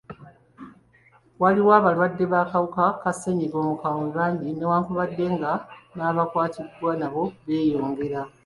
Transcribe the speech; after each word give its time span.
Waliwo 1.41 1.71
abalwadde 1.79 2.23
b'akawuka 2.31 2.85
ka 3.01 3.11
sennyiga 3.19 3.57
omukambwe 3.63 4.07
bangi 4.17 4.47
newankubadde 4.53 5.25
nga 5.35 5.51
n'abakwatibwa 5.95 6.91
nabo 6.99 7.23
beyongera. 7.45 8.21